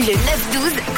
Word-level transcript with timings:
Le 0.00 0.06
9-12 0.06 0.16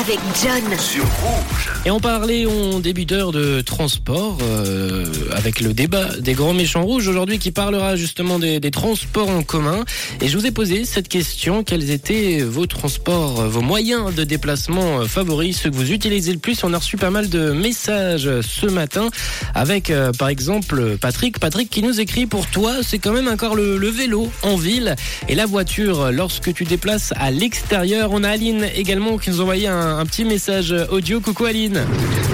avec 0.00 0.20
John. 0.40 0.78
Sur 0.78 1.02
Rouge. 1.02 1.72
Et 1.84 1.90
on 1.90 1.98
parlait 1.98 2.46
en 2.46 2.78
début 2.78 3.06
d'heure 3.06 3.32
de 3.32 3.60
transport 3.60 4.38
euh, 4.40 5.04
avec 5.32 5.60
le 5.60 5.74
débat 5.74 6.16
des 6.20 6.34
grands 6.34 6.54
méchants 6.54 6.84
rouges 6.84 7.08
aujourd'hui 7.08 7.40
qui 7.40 7.50
parlera 7.50 7.96
justement 7.96 8.38
des, 8.38 8.60
des 8.60 8.70
transports 8.70 9.28
en 9.28 9.42
commun. 9.42 9.84
Et 10.20 10.28
je 10.28 10.38
vous 10.38 10.46
ai 10.46 10.52
posé 10.52 10.84
cette 10.84 11.08
question 11.08 11.64
quels 11.64 11.90
étaient 11.90 12.42
vos 12.42 12.66
transports, 12.66 13.48
vos 13.48 13.62
moyens 13.62 14.14
de 14.14 14.22
déplacement 14.22 15.04
favoris, 15.06 15.60
ceux 15.62 15.70
que 15.70 15.74
vous 15.76 15.90
utilisez 15.90 16.32
le 16.32 16.38
plus? 16.38 16.62
On 16.62 16.72
a 16.72 16.78
reçu 16.78 16.96
pas 16.96 17.10
mal 17.10 17.28
de 17.28 17.50
messages 17.50 18.30
ce 18.42 18.66
matin 18.66 19.08
avec 19.54 19.90
euh, 19.90 20.12
par 20.12 20.28
exemple 20.28 20.96
Patrick. 20.98 21.40
Patrick 21.40 21.68
qui 21.68 21.82
nous 21.82 21.98
écrit 21.98 22.26
pour 22.26 22.46
toi, 22.46 22.76
c'est 22.82 22.98
quand 22.98 23.12
même 23.12 23.28
encore 23.28 23.56
le, 23.56 23.76
le 23.76 23.88
vélo 23.88 24.30
en 24.42 24.56
ville 24.56 24.94
et 25.28 25.34
la 25.34 25.46
voiture 25.46 26.12
lorsque 26.12 26.54
tu 26.54 26.62
déplaces 26.64 27.12
à 27.16 27.32
l'extérieur. 27.32 28.10
On 28.12 28.22
a 28.22 28.30
Aline 28.30 28.66
également 28.84 29.16
qui 29.16 29.30
nous 29.30 29.40
a 29.40 29.42
envoyé 29.42 29.66
un, 29.66 29.98
un 29.98 30.04
petit 30.04 30.26
message 30.26 30.74
audio. 30.90 31.18
Coucou 31.18 31.46
Aline. 31.46 31.80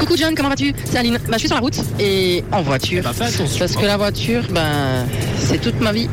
Coucou 0.00 0.16
John, 0.16 0.34
comment 0.34 0.48
vas-tu? 0.48 0.74
C'est 0.84 0.98
Aline. 0.98 1.18
Bah, 1.28 1.34
je 1.34 1.38
suis 1.38 1.48
sur 1.48 1.54
la 1.54 1.60
route 1.60 1.78
et 2.00 2.42
en 2.50 2.62
voiture. 2.62 3.04
Bah. 3.04 3.12
Parce 3.16 3.76
que 3.76 3.86
la 3.86 3.96
voiture, 3.96 4.42
ben, 4.50 5.06
c'est 5.38 5.60
toute 5.60 5.80
ma 5.80 5.92
vie. 5.92 6.08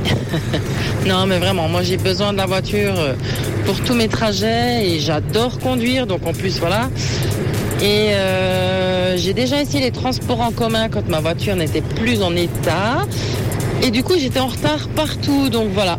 non, 1.07 1.25
mais 1.25 1.39
vraiment, 1.39 1.67
moi 1.67 1.81
j'ai 1.81 1.97
besoin 1.97 2.33
de 2.33 2.37
la 2.37 2.45
voiture 2.45 2.93
euh, 2.99 3.13
pour 3.65 3.79
tous 3.81 3.95
mes 3.95 4.07
trajets 4.07 4.87
et 4.87 4.99
j'adore 4.99 5.57
conduire, 5.57 6.05
donc 6.05 6.27
en 6.27 6.33
plus, 6.33 6.59
voilà. 6.59 6.91
Et 7.81 8.13
euh, 8.13 9.17
j'ai 9.17 9.33
déjà 9.33 9.59
essayé 9.59 9.83
les 9.83 9.91
transports 9.91 10.41
en 10.41 10.51
commun 10.51 10.87
quand 10.87 11.07
ma 11.09 11.19
voiture 11.19 11.55
n'était 11.55 11.81
plus 11.81 12.21
en 12.21 12.35
état. 12.35 13.07
Et 13.81 13.89
du 13.89 14.03
coup, 14.03 14.13
j'étais 14.19 14.39
en 14.39 14.47
retard 14.47 14.87
partout, 14.89 15.49
donc 15.49 15.69
voilà. 15.73 15.97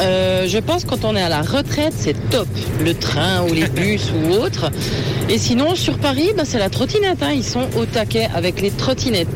Euh, 0.00 0.46
je 0.48 0.58
pense 0.58 0.84
quand 0.84 1.04
on 1.04 1.14
est 1.16 1.22
à 1.22 1.28
la 1.28 1.42
retraite, 1.42 1.92
c'est 1.96 2.16
top. 2.30 2.48
Le 2.80 2.94
train 2.94 3.42
ou 3.48 3.54
les 3.54 3.66
bus 3.68 4.10
ou 4.12 4.32
autre. 4.32 4.70
Et 5.28 5.38
sinon, 5.38 5.74
sur 5.74 5.98
Paris, 5.98 6.30
bah, 6.36 6.42
c'est 6.44 6.58
la 6.58 6.68
trottinette. 6.68 7.22
hein. 7.22 7.32
Ils 7.34 7.44
sont 7.44 7.66
au 7.76 7.86
taquet 7.86 8.28
avec 8.34 8.60
les 8.60 8.70
trottinettes. 8.70 9.28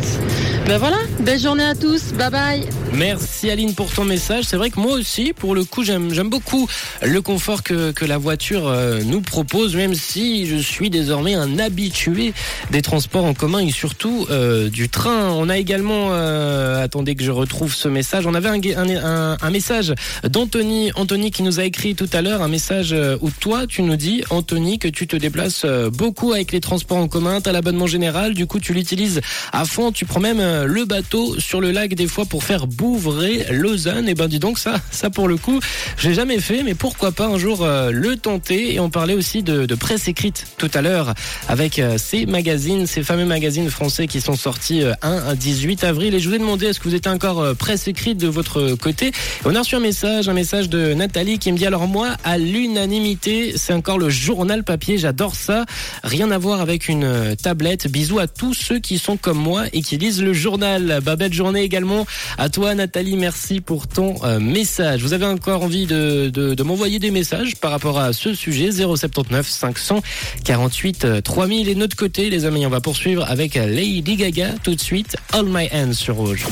Ben 0.69 0.77
voilà, 0.77 0.99
belle 1.21 1.41
journée 1.41 1.65
à 1.65 1.75
tous. 1.75 2.13
Bye 2.13 2.31
bye. 2.31 2.61
Merci 2.93 3.51
Aline 3.51 3.75
pour 3.75 3.91
ton 3.91 4.05
message. 4.05 4.45
C'est 4.45 4.59
vrai 4.59 4.69
que 4.69 4.79
moi 4.79 4.93
aussi, 4.93 5.33
pour 5.33 5.55
le 5.55 5.65
coup, 5.65 5.83
j'aime 5.83 6.29
beaucoup 6.29 6.69
le 7.03 7.23
confort 7.23 7.63
que, 7.63 7.95
la 8.05 8.19
voiture 8.19 8.69
euh, 8.69 9.01
nous 9.03 9.23
propose, 9.23 9.77
même 9.77 9.95
si 9.95 10.47
je 10.47 10.57
suis 10.57 10.91
désormais 10.91 11.35
un 11.35 11.59
habitué 11.59 12.35
des 12.71 12.83
transports 12.83 13.25
en 13.25 13.33
commun 13.33 13.61
et 13.61 13.71
surtout 13.71 14.27
euh, 14.31 14.69
du 14.69 14.91
train. 14.91 15.31
On 15.31 15.49
a 15.49 15.57
également, 15.57 16.09
euh, 16.11 16.85
attendez 16.85 17.15
que 17.15 17.25
je 17.25 17.31
retrouve 17.31 17.75
ce 17.75 17.89
message, 17.89 18.27
on 18.27 18.35
avait 18.35 18.49
un, 18.49 19.37
un, 19.41 19.51
message 19.51 19.95
d'Anthony, 20.25 20.93
Anthony 20.97 21.31
qui 21.31 21.43
nous 21.43 21.61
a 21.61 21.65
écrit 21.65 21.95
tout 21.95 22.11
à 22.13 22.21
l'heure 22.21 22.43
un 22.43 22.49
message 22.49 22.95
où 23.21 23.31
toi 23.31 23.67
tu 23.67 23.83
nous 23.83 23.97
dis, 23.97 24.23
Anthony, 24.29 24.79
que 24.79 24.89
tu 24.89 25.07
te 25.07 25.17
déplaces 25.17 25.65
beaucoup 25.93 26.33
avec 26.33 26.53
les 26.53 26.61
transports 26.61 26.99
en 26.99 27.09
commun, 27.09 27.41
tu 27.41 27.49
as 27.49 27.53
l'abonnement 27.53 27.87
général, 27.87 28.35
du 28.35 28.47
coup 28.47 28.61
tu 28.61 28.75
l'utilises 28.75 29.21
à 29.53 29.65
fond, 29.65 29.93
tu 29.93 30.05
prends 30.05 30.21
même 30.21 30.41
le 30.67 30.85
bateau 30.85 31.39
sur 31.39 31.61
le 31.61 31.71
lac 31.71 31.95
des 31.95 32.07
fois 32.07 32.25
pour 32.25 32.45
faire 32.45 32.67
Bouvray, 32.67 33.47
Lausanne. 33.51 34.09
Et 34.09 34.15
ben 34.15 34.29
dis 34.29 34.39
donc 34.39 34.59
ça, 34.59 34.81
ça 34.91 35.11
pour 35.11 35.29
le 35.29 35.37
coup, 35.37 35.61
j'ai 35.99 36.15
jamais 36.15 36.41
fait, 36.41 36.63
mais 36.63 36.75
pourquoi 36.75 37.13
pas 37.13 37.27
un 37.27 37.39
jour 37.39 37.63
euh, 37.63 37.91
le 37.91 38.17
tenter. 38.17 38.75
Et 38.75 38.81
on 38.81 38.91
parlait 38.91 39.15
aussi 39.15 39.43
de, 39.43 39.75
presse 39.75 40.09
écrite 40.09 40.47
tout 40.57 40.71
à 40.75 40.83
l'heure 40.83 41.15
avec 41.49 41.79
euh, 41.79 41.97
ces 41.99 42.27
magazines, 42.27 42.87
ces 42.87 43.03
fameux 43.03 43.25
magazines 43.25 43.71
français 43.71 44.07
qui 44.07 44.21
sont 44.21 44.37
sortis 44.37 44.83
euh, 44.83 44.93
1 45.03 45.29
à 45.29 45.35
18 45.35 45.85
avril. 45.85 46.15
Et 46.15 46.21
je 46.21 46.29
vous 46.29 46.35
ai 46.35 46.39
demandé 46.39 46.67
est-ce 46.67 46.81
que 46.81 46.89
vous 46.89 46.95
êtes 46.95 47.07
encore 47.07 47.41
euh, 47.41 47.55
presse 47.55 47.89
écrite 47.89 48.19
de 48.19 48.29
votre 48.29 48.75
côté? 48.75 49.09
Et 49.09 49.13
on 49.45 49.55
a 49.55 49.61
reçu 49.61 49.77
un 49.77 49.81
message, 49.81 50.29
un 50.29 50.35
message 50.35 50.69
de 50.69 50.95
Nathalie 50.95 51.39
qui 51.39 51.53
me 51.53 51.59
dit 51.59 51.67
alors 51.67 51.87
moi 51.87 52.17
à 52.25 52.39
l'unanimité, 52.39 53.55
c'est 53.57 53.73
encore 53.73 53.99
le 53.99 54.11
journal 54.11 54.65
papier. 54.65 54.99
J'adore 54.99 55.35
ça. 55.35 55.65
Rien 56.03 56.31
à 56.31 56.39
voir 56.39 56.61
avec 56.61 56.89
une 56.89 57.37
tablette. 57.37 57.89
Bisous 57.89 58.19
à 58.19 58.27
tous 58.27 58.55
ceux 58.55 58.79
qui 58.79 58.99
sont 58.99 59.17
comme 59.17 59.39
moi 59.39 59.65
et 59.73 59.83
qui 59.83 59.97
lisent 59.97 60.23
le 60.23 60.33
journal. 60.39 61.01
Bah, 61.05 61.17
belle 61.17 61.33
journée 61.33 61.63
également 61.63 62.07
à 62.39 62.49
toi 62.49 62.75
Nathalie. 62.75 63.17
Merci 63.17 63.61
pour 63.61 63.87
ton 63.87 64.15
euh, 64.25 64.41
message. 64.41 65.03
Vous 65.03 65.13
avez 65.13 65.27
encore 65.27 65.63
envie 65.63 65.87
de, 65.87 66.31
de, 66.31 66.63
m'envoyer 66.63 66.99
des 66.99 67.11
messages 67.11 67.57
par 67.57 67.71
rapport 67.71 67.99
à 67.99 68.13
ce 68.13 68.35
sujet? 68.35 68.71
079 68.73 69.47
548 69.49 71.05
euh, 71.05 71.21
3000 71.21 71.69
et 71.69 71.75
de 71.75 71.79
notre 71.79 71.97
côté 71.97 72.31
les 72.31 72.45
amis 72.45 72.67
on 72.67 72.71
va 72.71 72.81
poursuivre 72.81 73.25
avec 73.29 73.55
Lady 73.55 74.17
Gaga 74.17 74.55
tout 74.63 74.75
de 74.75 74.81
suite 74.81 75.17
All 75.33 75.47
My 75.47 75.69
Hands 75.73 75.93
sur 75.93 76.17
Rouge. 76.17 76.47